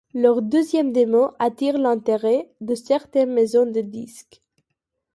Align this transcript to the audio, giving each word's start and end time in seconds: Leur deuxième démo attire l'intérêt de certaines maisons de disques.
Leur 0.15 0.41
deuxième 0.41 0.91
démo 0.93 1.29
attire 1.37 1.77
l'intérêt 1.77 2.49
de 2.59 2.73
certaines 2.73 3.31
maisons 3.33 3.67
de 3.67 3.81
disques. 3.81 4.41